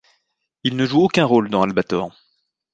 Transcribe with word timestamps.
Il 0.63 0.77
ne 0.77 0.87
joue 0.87 1.03
aucun 1.03 1.25
rôle 1.25 1.51
dans 1.51 1.61
Albator. 1.61 2.19